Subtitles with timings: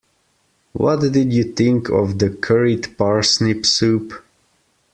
[0.73, 4.11] What did you think of the curried parsnip soup?